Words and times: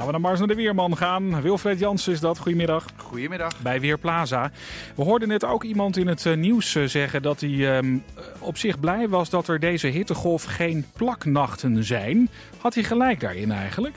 Laten 0.00 0.14
we 0.14 0.20
dan 0.20 0.30
maar 0.30 0.40
eens 0.40 0.48
naar 0.48 0.56
de 0.56 0.62
weerman 0.62 0.96
gaan. 0.96 1.42
Wilfred 1.42 1.78
Jansen 1.78 2.12
is 2.12 2.20
dat. 2.20 2.38
Goedemiddag. 2.38 2.84
Goedemiddag. 2.96 3.60
Bij 3.60 3.80
Weerplaza. 3.80 4.50
We 4.94 5.02
hoorden 5.02 5.28
net 5.28 5.44
ook 5.44 5.64
iemand 5.64 5.96
in 5.96 6.06
het 6.06 6.26
eh, 6.26 6.36
nieuws 6.36 6.74
eh, 6.74 6.84
zeggen 6.84 7.22
dat 7.22 7.40
hij 7.40 7.76
ehm, 7.76 7.98
op 8.38 8.56
zich 8.56 8.80
blij 8.80 9.08
was 9.08 9.30
dat 9.30 9.48
er 9.48 9.60
deze 9.60 9.86
hittegolf 9.86 10.44
geen 10.44 10.86
plaknachten 10.92 11.84
zijn. 11.84 12.28
Had 12.58 12.74
hij 12.74 12.82
gelijk 12.82 13.20
daarin 13.20 13.52
eigenlijk? 13.52 13.94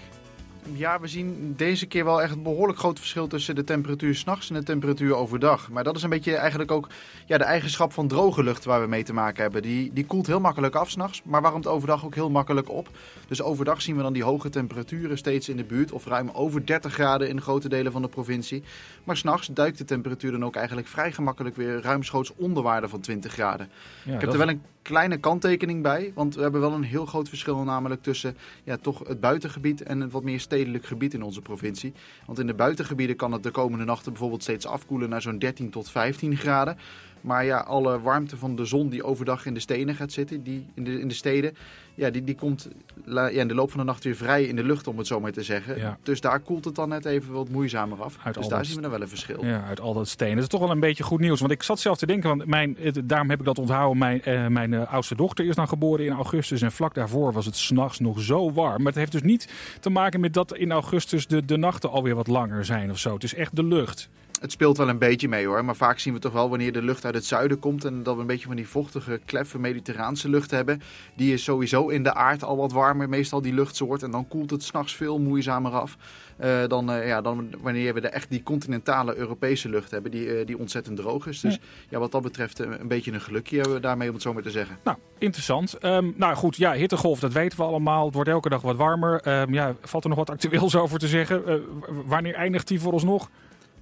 Ja, 0.71 0.99
we 0.99 1.07
zien 1.07 1.54
deze 1.57 1.86
keer 1.86 2.05
wel 2.05 2.21
echt 2.21 2.36
een 2.36 2.43
behoorlijk 2.43 2.79
groot 2.79 3.00
verschil 3.00 3.27
tussen 3.27 3.55
de 3.55 3.64
temperatuur 3.64 4.16
s'nachts 4.16 4.50
en 4.50 4.55
de 4.55 4.64
temperatuur 4.64 5.16
overdag. 5.16 5.70
Maar 5.70 5.84
dat 5.84 5.96
is 5.96 6.04
een 6.04 6.09
beetje 6.09 6.36
eigenlijk 6.36 6.71
ook 6.71 6.88
ja, 7.25 7.38
de 7.38 7.43
eigenschap 7.43 7.93
van 7.93 8.07
droge 8.07 8.43
lucht 8.43 8.65
waar 8.65 8.82
we 8.82 8.88
mee 8.88 9.04
te 9.04 9.14
maken 9.14 9.41
hebben. 9.43 9.61
Die, 9.61 9.93
die 9.93 10.05
koelt 10.05 10.28
heel 10.28 10.39
makkelijk 10.39 10.75
af 10.75 10.89
s'nachts, 10.89 11.21
maar 11.23 11.41
warmt 11.41 11.68
overdag 11.68 12.05
ook 12.05 12.15
heel 12.15 12.29
makkelijk 12.29 12.70
op. 12.70 12.89
Dus 13.28 13.41
overdag 13.41 13.82
zien 13.82 13.96
we 13.96 14.02
dan 14.02 14.14
die 14.14 14.23
hoge 14.23 14.50
temperaturen 14.50 15.18
steeds 15.18 15.50
in 15.50 15.57
de 15.57 15.64
buurt, 15.64 15.91
of 15.91 16.05
ruim 16.05 16.29
over 16.29 16.66
30 16.66 16.93
graden 16.93 17.30
in 17.30 17.42
grote 17.42 17.70
delen 17.70 17.92
van 17.92 18.01
de 18.01 18.07
provincie. 18.07 18.64
Maar 19.04 19.18
s'nachts 19.18 19.48
duikt 19.48 19.78
de 19.78 19.86
temperatuur 19.86 20.32
dan 20.32 20.45
ook 20.45 20.56
eigenlijk 20.56 20.87
vrij 20.87 21.11
gemakkelijk 21.11 21.56
weer 21.56 21.82
ruimschoots 21.82 22.34
onder 22.36 22.64
waarde 22.64 22.89
van 22.89 23.00
20 23.00 23.32
graden. 23.34 23.70
Ja, 24.04 24.14
Ik 24.14 24.21
heb 24.21 24.32
er 24.32 24.37
wel 24.37 24.50
een 24.50 24.61
kleine 24.84 25.18
kanttekening 25.18 25.82
bij, 25.82 26.11
want 26.15 26.36
we 26.36 26.42
hebben 26.42 26.61
wel 26.61 26.73
een 26.73 26.84
heel 26.84 27.06
groot 27.06 27.29
verschil 27.29 27.64
namelijk 27.64 28.04
tussen 28.04 28.37
ja, 28.64 28.78
toch 28.78 29.07
het 29.07 29.20
buitengebied 29.20 29.84
en 29.84 30.01
het 30.01 30.11
wat 30.11 30.23
meer 30.23 30.39
stedelijk 30.54 30.86
gebied 30.86 31.14
in 31.14 31.21
onze 31.21 31.42
provincie. 31.42 31.93
Want 32.25 32.39
in 32.39 32.48
de 32.48 32.53
buitengebieden 32.53 33.16
kan 33.16 33.31
het 33.31 33.44
de 33.44 33.52
komende 33.52 33.86
nachten 33.86 34.12
bijvoorbeeld 34.12 34.42
steeds 34.42 34.66
afkoelen 34.66 35.09
naar 35.09 35.22
zo'n 35.22 35.39
13 35.39 35.70
tot 35.70 35.89
15 35.89 36.38
graden. 36.38 36.78
Maar 37.23 37.45
ja, 37.45 37.58
alle 37.58 38.02
warmte 38.02 38.38
van 38.38 38.55
de 38.55 38.66
zon 38.66 38.89
die 38.89 39.03
overdag 39.03 39.45
in 39.45 39.53
de 39.53 39.59
stenen 39.59 39.95
gaat 39.95 40.11
zitten, 40.11 40.44
die 40.44 40.66
in, 40.73 40.83
de, 40.83 41.00
in 41.00 41.08
de 41.08 41.14
steden, 41.14 41.55
ja, 41.95 42.09
die, 42.09 42.23
die 42.23 42.36
komt 42.36 42.67
ja, 43.05 43.27
in 43.30 43.47
de 43.47 43.53
loop 43.53 43.72
van 43.72 43.80
de 43.80 43.86
nacht 43.86 44.03
weer 44.03 44.16
vrij 44.16 44.44
in 44.44 44.55
de 44.55 44.64
lucht, 44.64 44.88
om 44.88 44.97
het 44.97 45.08
zo 45.08 45.19
maar 45.19 45.31
te 45.31 45.44
zeggen. 45.44 45.78
Ja. 45.78 45.97
Dus 46.03 46.22
daar 46.22 46.39
koelt 46.39 46.66
het 46.66 46.75
dan 46.75 46.89
net 46.89 47.05
even 47.05 47.33
wat 47.33 47.50
moeizamer 47.50 48.02
af. 48.03 48.17
Uit 48.23 48.36
dus 48.36 48.47
daar 48.47 48.58
dat- 48.58 48.67
zien 48.67 48.75
we 48.75 48.81
dan 48.81 48.91
wel 48.91 49.02
een 49.02 49.08
verschil. 49.08 49.45
Ja, 49.45 49.64
uit 49.64 49.80
al 49.80 49.94
dat 49.94 50.08
steen. 50.08 50.33
Dat 50.33 50.44
is 50.44 50.50
toch 50.50 50.59
wel 50.59 50.72
een 50.72 50.80
beetje 50.80 51.03
goed 51.03 51.20
nieuws. 51.20 51.39
Want 51.39 51.52
ik 51.52 51.64
zat 51.64 51.80
zelf 51.80 51.98
te 51.98 52.06
denken, 52.06 52.30
want 52.38 52.45
mijn, 52.50 52.75
het- 52.80 53.09
daarom 53.09 53.30
heb 53.30 53.39
ik 53.39 53.45
dat 53.45 53.59
onthouden. 53.59 53.98
Mijn, 53.98 54.22
eh, 54.23 54.48
mijn 54.48 54.73
eh, 54.73 54.94
oudste 54.94 55.16
dochter 55.16 55.45
is 55.45 55.55
dan 55.55 55.67
geboren 55.67 56.05
in 56.05 56.11
augustus. 56.14 56.61
En 56.61 56.72
vlak 56.72 56.94
daarvoor 56.94 57.31
was 57.33 57.45
het 57.45 57.55
s'nachts 57.55 58.00
nog 58.00 58.22
zo 58.22 58.52
warm. 58.52 58.78
Maar 58.78 58.92
het 58.92 58.95
heeft 58.95 59.11
dus 59.11 59.22
niet 59.22 59.53
te 59.80 59.89
maken 59.89 60.20
met 60.20 60.33
dat 60.33 60.55
in 60.55 60.72
augustus 60.72 61.28
de, 61.28 61.45
de 61.45 61.58
nachten 61.58 61.89
alweer 61.92 62.16
wat 62.16 62.28
langer 62.28 62.66
zijn 62.66 62.89
of 62.92 62.98
zo. 63.00 63.14
Het 63.14 63.23
is 63.23 63.33
echt 63.33 63.55
de 63.55 63.64
lucht. 63.64 64.09
Het 64.44 64.52
speelt 64.52 64.77
wel 64.77 64.89
een 64.89 64.97
beetje 64.97 65.27
mee 65.27 65.45
hoor, 65.45 65.66
maar 65.66 65.75
vaak 65.75 65.99
zien 65.99 66.13
we 66.13 66.19
toch 66.19 66.31
wel 66.31 66.49
wanneer 66.49 66.72
de 66.72 66.81
lucht 66.81 67.05
uit 67.05 67.13
het 67.13 67.25
zuiden 67.25 67.59
komt 67.59 67.86
en 67.86 68.03
dat 68.03 68.16
we 68.16 68.22
een 68.22 68.27
beetje 68.27 68.47
van 68.47 68.55
die 68.55 68.67
vochtige, 68.67 69.19
kleffe 69.25 69.59
mediterraanse 69.59 70.30
lucht 70.30 70.52
hebben. 70.52 70.81
Die 71.16 71.33
is 71.33 71.44
sowieso 71.44 71.88
in 71.88 72.03
de 72.03 72.13
aard 72.13 72.44
al 72.44 72.58
wat 72.58 72.71
warmer, 72.71 73.09
meestal 73.09 73.41
die 73.41 73.53
luchtsoort. 73.53 74.03
En 74.03 74.11
dan 74.11 74.27
koelt 74.27 74.49
het 74.49 74.64
s'nachts 74.64 74.95
veel 74.95 75.19
moeizamer 75.19 75.71
af 75.71 75.97
eh, 76.38 76.67
dan, 76.67 76.91
eh, 76.91 77.08
ja, 77.08 77.21
dan 77.21 77.49
wanneer 77.61 77.94
we 77.94 78.02
de, 78.02 78.08
echt 78.08 78.30
die 78.30 78.44
continentale 78.44 79.16
Europese 79.16 79.69
lucht 79.69 79.91
hebben, 79.91 80.11
die, 80.11 80.36
eh, 80.36 80.45
die 80.45 80.58
ontzettend 80.58 80.97
droog 80.97 81.27
is. 81.27 81.39
Dus 81.39 81.59
ja. 81.89 81.99
wat 81.99 82.11
dat 82.11 82.21
betreft 82.21 82.59
een 82.59 82.88
beetje 82.88 83.11
een 83.11 83.21
gelukje 83.21 83.55
hebben 83.55 83.75
we 83.75 83.81
daarmee, 83.81 84.08
om 84.08 84.14
het 84.14 84.23
zo 84.23 84.33
maar 84.33 84.44
te 84.44 84.52
zeggen. 84.52 84.77
Nou, 84.83 84.97
interessant. 85.17 85.73
Ehm, 85.73 86.11
nou 86.16 86.36
goed, 86.36 86.55
ja, 86.55 86.73
hittegolf, 86.73 87.19
dat 87.19 87.33
weten 87.33 87.58
we 87.58 87.64
allemaal. 87.64 88.05
Het 88.05 88.14
wordt 88.14 88.30
elke 88.30 88.49
dag 88.49 88.61
wat 88.61 88.75
warmer. 88.75 89.21
Ehm, 89.21 89.53
ja, 89.53 89.75
valt 89.81 90.03
er 90.03 90.09
nog 90.09 90.17
wat 90.17 90.30
actueels 90.30 90.75
over 90.75 90.99
te 90.99 91.08
zeggen? 91.08 91.64
Wanneer 92.05 92.33
eindigt 92.33 92.67
die 92.67 92.80
voor 92.80 92.94
ons 92.94 93.03
nog? 93.03 93.30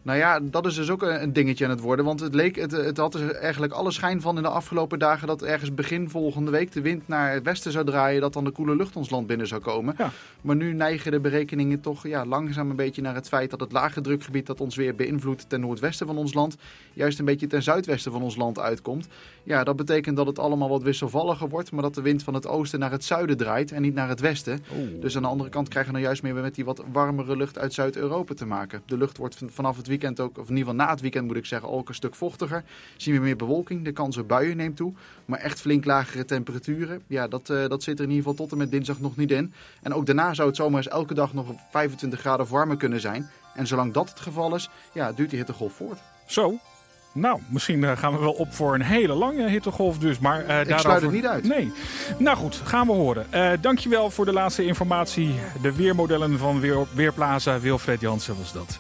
Nou 0.04 0.18
ja, 0.18 0.40
dat 0.40 0.66
is 0.66 0.76
dus 0.76 0.90
ook 0.90 1.02
een 1.02 1.34
dingetje 1.34 1.66
aan 1.66 1.70
het 1.72 1.80
worden. 1.80 2.06
Want 2.06 2.20
het, 2.20 2.36
leek, 2.36 2.56
het, 2.56 2.72
het 2.72 2.98
had 2.98 3.14
er 3.14 3.32
eigenlijk 3.36 3.74
alle 3.74 3.92
schijn 3.92 4.22
van 4.22 4.38
in 4.38 4.44
de 4.44 4.50
afgelopen 4.50 5.00
dagen 5.00 5.28
dat 5.28 5.44
ergens 5.44 5.74
begin 5.74 6.10
volgende 6.10 6.52
week 6.52 6.72
de 6.72 6.82
wind 6.82 7.08
naar 7.08 7.34
het 7.34 7.44
westen 7.44 7.72
zou 7.72 7.86
draaien. 7.86 8.22
Dat 8.22 8.34
dan 8.34 8.44
de 8.44 8.52
koele 8.52 8.76
lucht 8.76 8.96
ons 8.96 9.10
land 9.10 9.28
binnen 9.28 9.48
zou 9.48 9.62
komen. 9.62 9.96
Ja. 9.98 10.10
Maar 10.42 10.56
nu 10.56 10.74
neigen 10.74 11.12
de 11.12 11.20
berekeningen 11.20 11.82
toch 11.82 12.08
ja, 12.08 12.26
langzaam 12.26 12.70
een 12.70 12.76
beetje 12.76 13.02
naar 13.02 13.16
het 13.16 13.28
feit 13.28 13.50
dat 13.50 13.60
het 13.60 13.72
lage 13.72 14.02
drukgebied 14.02 14.46
dat 14.46 14.62
ons 14.62 14.76
weer 14.76 14.96
beïnvloedt 14.96 15.50
ten 15.50 15.60
noordwesten 15.60 16.08
van 16.08 16.18
ons 16.18 16.34
land. 16.34 16.56
Juist 16.94 17.20
een 17.20 17.26
beetje 17.26 17.48
ten 17.48 17.64
zuidwesten 17.64 18.12
van 18.12 18.22
ons 18.22 18.36
land 18.36 18.60
uitkomt. 18.60 19.08
Ja, 19.44 19.64
dat 19.64 19.76
betekent 19.76 20.16
dat 20.18 20.28
het 20.28 20.40
allemaal 20.40 20.70
wat 20.70 20.82
wisselvalliger 20.84 21.50
wordt. 21.50 21.72
Maar 21.72 21.82
dat 21.82 21.96
de 21.96 22.02
wind 22.02 22.24
van 22.24 22.34
het 22.34 22.48
oosten 22.48 22.80
naar 22.80 22.92
het 22.92 23.04
zuiden 23.04 23.38
draait 23.38 23.72
en 23.72 23.82
niet 23.82 23.94
naar 23.94 24.10
het 24.10 24.20
westen. 24.20 24.64
Dus 25.00 25.16
aan 25.16 25.22
de 25.22 25.28
andere 25.28 25.50
kant 25.50 25.68
krijgen 25.68 25.92
we 25.92 25.98
nou 25.98 26.10
juist 26.10 26.24
meer 26.24 26.34
met 26.42 26.56
die 26.56 26.66
wat 26.66 26.84
warmere 26.92 27.38
lucht 27.38 27.58
uit 27.60 27.74
Zuid-Europa 27.74 28.34
te 28.34 28.46
maken. 28.46 28.82
De 28.86 28.98
lucht 28.98 29.18
wordt 29.18 29.36
van- 29.36 29.50
vanaf 29.50 29.78
het 29.78 29.88
weekend 29.92 30.20
ook, 30.20 30.38
of 30.38 30.50
in 30.50 30.56
ieder 30.56 30.72
geval 30.72 30.86
na 30.86 30.92
het 30.92 31.02
weekend 31.02 31.28
moet 31.28 31.36
ik 31.36 31.46
zeggen, 31.46 31.70
ook 31.70 31.90
een 31.90 31.96
stuk 31.96 32.16
vochtiger. 32.16 32.64
Zien 32.98 33.14
we 33.14 33.22
meer 33.22 33.36
bewolking, 33.36 33.84
de 33.84 33.92
kans 33.92 34.18
op 34.18 34.28
buien 34.28 34.58
neemt 34.58 34.76
toe. 34.76 34.94
Maar 35.26 35.40
echt 35.40 35.62
flink 35.62 35.86
lagere 35.86 36.26
temperaturen, 36.26 37.02
ja, 37.08 37.28
dat, 37.28 37.50
eh, 37.50 37.68
dat 37.68 37.84
zit 37.84 37.98
er 37.98 38.04
in 38.04 38.12
ieder 38.12 38.24
geval 38.24 38.46
tot 38.46 38.52
en 38.52 38.58
met 38.58 38.72
dinsdag 38.72 39.00
nog 39.00 39.18
niet 39.18 39.32
in. 39.32 39.54
En 39.82 39.94
ook 39.94 40.06
daarna 40.06 40.34
zou 40.34 40.48
het 40.48 40.58
zomaar 40.58 40.78
eens 40.78 40.88
elke 40.88 41.14
dag 41.14 41.34
nog 41.34 41.50
op 41.50 41.60
25 41.72 42.20
graden 42.20 42.46
of 42.46 42.52
warmer 42.52 42.78
kunnen 42.78 43.00
zijn. 43.00 43.30
En 43.56 43.68
zolang 43.68 43.94
dat 43.94 44.10
het 44.10 44.20
geval 44.20 44.56
is, 44.56 44.70
ja, 44.94 45.12
duurt 45.12 45.30
die 45.30 45.40
hittegolf 45.40 45.74
voort. 45.74 46.00
Zo. 46.26 46.60
Nou, 47.14 47.40
misschien 47.48 47.84
eh, 47.84 47.98
gaan 47.98 48.14
we 48.14 48.20
wel 48.20 48.32
op 48.32 48.54
voor 48.54 48.74
een 48.74 48.82
hele 48.82 49.14
lange 49.14 49.50
hittegolf 49.50 49.98
dus. 49.98 50.20
Maar, 50.20 50.40
Ik 50.40 50.48
daarover... 50.48 50.80
sluit 50.80 51.02
het 51.02 51.12
niet 51.12 51.26
uit. 51.26 51.44
Nee. 51.44 51.72
Nou 52.18 52.38
goed, 52.38 52.62
gaan 52.64 52.88
we 52.88 52.94
horen. 52.94 53.26
Eh, 53.30 53.52
dankjewel 53.62 54.10
voor 54.10 54.26
de 54.26 54.34
laatste 54.34 54.66
informatie. 54.66 55.36
De 55.62 55.76
weermodellen 55.76 56.38
van 56.38 56.60
Weer 56.60 56.86
Weerplaza. 56.94 57.60
Wilfred 57.60 58.02
Jansen 58.02 58.38
was 58.38 58.54
dat. 58.54 58.80